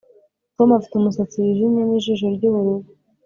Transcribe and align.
Tom 0.55 0.69
afite 0.79 0.93
umusatsi 0.97 1.35
wijimye 1.43 1.81
nijisho 1.83 2.27
ryubururu 2.35 2.89